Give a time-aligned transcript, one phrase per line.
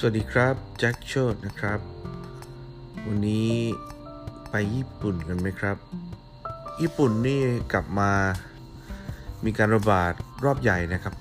[0.00, 1.80] สวัสดีครับแจ็คโชดนะครับ
[3.06, 3.52] วันนี้
[4.50, 5.76] ไปญี่ปุ่นกันไหมครับ
[6.80, 7.40] ญี่ปุ่นนี่
[7.72, 8.12] กลับมา
[9.44, 10.12] มีการระบาด
[10.44, 11.14] รอบใหญ่นะครับ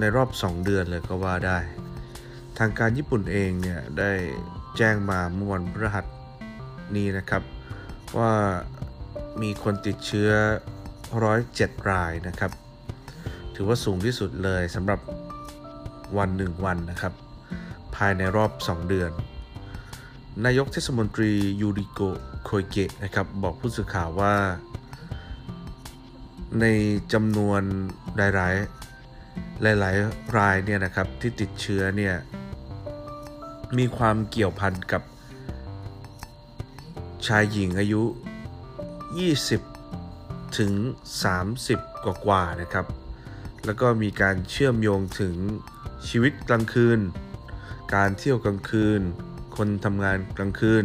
[0.00, 1.58] ในรอบ 2 เดือนเลยก็ว่าได้
[2.58, 4.12] ทางการญี่ปุ่นเองเนี่ยได้
[4.76, 6.06] แจ้งมาเมื่อวันพฤหัส
[6.96, 7.42] นี้นะครับ
[8.18, 8.32] ว่า
[9.42, 10.30] มีคนติดเชื้อ
[11.10, 12.50] 107 รายนะครับ
[13.54, 15.00] ถือว่าสูงที่สุดเลยสำหรับ
[16.18, 17.14] วันหนึ่งวันนะครับ
[17.96, 19.10] ภายในรอบ 2 เดือน
[20.44, 22.00] นายกเทศมนตรียูริโก
[22.44, 24.34] โคยเกะนะครับบอกผู้สื่อข่าวว่า
[26.60, 26.66] ใน
[27.12, 27.62] จำนวน
[28.16, 28.48] หลา
[29.72, 32.14] ยๆหลายๆรายเนี่ยนะครับที่ติดเชื้อเนี่ย
[33.78, 35.02] มีความเกี่ยวพันกับ
[37.26, 38.02] ชายหญิงอายุ
[39.70, 40.72] 20 ถึง
[41.42, 42.86] 30 กว่ากว่านะครับ
[43.64, 45.34] แล้วก็มีการเชื่อมโยงถึง
[46.08, 47.00] ชีวิตกลางคืน
[47.94, 49.00] การเที่ยวกลางคืน
[49.56, 50.84] คนทำงานกลางคืน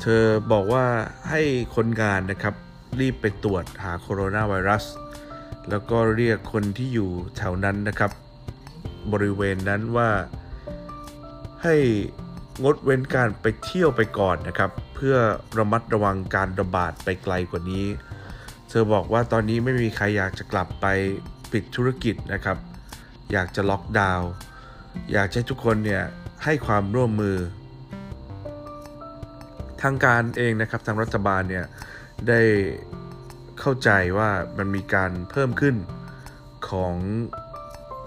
[0.00, 0.86] เธอบอกว่า
[1.30, 1.42] ให้
[1.76, 2.54] คนงานนะครับ
[3.00, 4.84] รีบไปตรวจหาโคโรนาไวรัส
[5.70, 8.10] แล้วก็เรียกคนที่อยู่แถวนั้นนะครับ
[9.12, 10.10] บริเวณนั้นว่า
[11.62, 11.76] ให้
[12.64, 15.16] งดเว้นการไปเที่ยวไปก่อนนะครับ เพื่อ
[15.58, 17.86] ระมัดระวังการระบาดไปไกลกว่านี้
[18.68, 20.86] เธอบอกว่าตอนนี้ไม่มีใครอยากจะกลับไป
[21.52, 22.58] ปิดธุรกิจนะครับ
[23.32, 24.30] อยากจะล็อกดาวน์
[25.12, 26.02] อยากให้ทุกคนเนี่ย
[26.44, 27.36] ให้ความร่วมมือ
[29.82, 31.64] ทางการเองนะครับทางรัฐบาลเนี่ย
[32.28, 32.40] ได้
[33.60, 35.76] เข้าใจว่ามันมีการเพิ่มขึ้น
[36.68, 36.94] ของ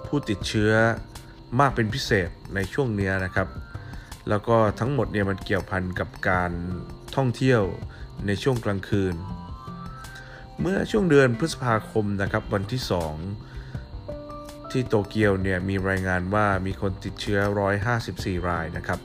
[0.08, 0.72] ผู้ติดเชื้อ
[1.60, 3.48] มากเป็นพิเศษในช่วงนี้นะครับ
[4.30, 6.52] แล้วก็ทั้งหมดเนี่ยมันเกี่ยวพันกับการ
[7.16, 7.62] ท่องเที่ยว
[8.28, 9.16] ในช่วงกลางคืน
[10.62, 12.82] เมื่อช่วงเดือนพฤษภาคมนะครับวันที่
[13.20, 13.55] 2
[14.76, 17.40] ที่โตเกียวเนี่ยมีรายงานว่ามีคนติดเชื้อ
[17.94, 19.00] 154 รายนะครับ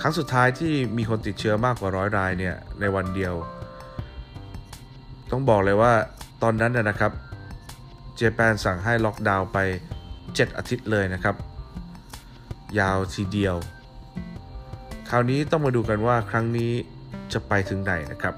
[0.00, 3.34] ครั้งสุดท้ายที่มีคนติดเชื้อมากกว่าร้อยรายเนี่ยในวันเดียว
[5.30, 5.92] ต้องบอกเลยว่า
[6.42, 7.12] ตอนนั้นนะครับ
[8.16, 9.58] เจแปนสั่งให้ล็อกดาวน์ไป
[10.08, 11.36] 7 อาทิตย์เลยนะครับ
[12.78, 13.56] ยาวทีเดียว
[15.10, 16.72] คราวนี้ต้องมาดูกันว่าครั้งนี้
[17.32, 18.34] จะไปถึงไหนนะครับ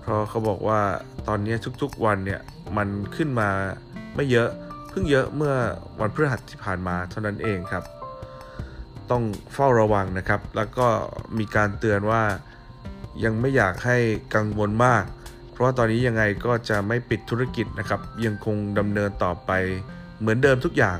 [0.00, 0.80] เพราะเขาบอกว่า
[1.28, 2.40] ตอนนี้ทุกๆวันเนี่ย
[2.76, 3.48] มันขึ้นมา
[4.16, 4.50] ไม่เยอะ
[4.94, 5.54] เพิ่งเยอะเมื่อ
[6.00, 7.84] วันพฤหัสที่ผ่านมาเท่านั้นเองครับ
[9.10, 9.22] ต้อง
[9.52, 10.86] เฝ้าระวังนะครับ แล้วก็
[11.38, 12.22] มีการเตือนว่า
[13.24, 13.98] ยังไม่อยากให้
[14.34, 15.04] กังวลมาก
[15.50, 19.50] เพราะว่าตอนนี้ยังไงก็จะไม่ปิดธุรกิจนะครับ ยังคงดำเนินต่อไป
[20.20, 20.98] เหมือนเดิมทุกอย่าง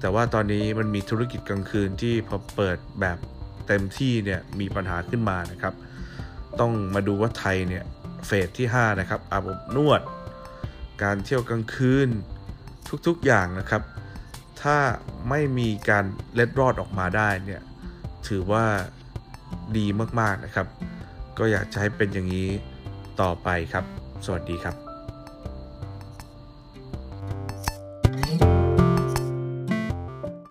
[0.00, 3.18] แต่ว่าตอนนี้มันมีธุรกิจกลางคืนที่พอเปิดแบบ
[3.66, 5.74] เต็มที่เนี่ยมีปัญหาขึ้นมานะครับ
[6.60, 7.84] ต้องมาดูว่าไทยเนี่ย
[8.26, 10.00] เฟสที่ 5 นะครับอาบอบนวด
[11.02, 12.08] การเที่ยวกลางคืน
[13.06, 13.82] ทุกๆอย่างนะครับ
[14.62, 14.76] ถ้า
[15.28, 16.04] ไม่มีการ
[16.34, 17.62] เล็ดรอดออกมาได้เนี่ย
[18.28, 18.64] ถือว่า
[19.76, 19.86] ดี
[20.20, 20.66] มากๆนะครับ
[21.38, 22.48] ก็อยากจะให้เป็นอย่างนี้
[23.20, 23.84] ต่อไปครับ
[24.24, 24.85] สวัสดีครับ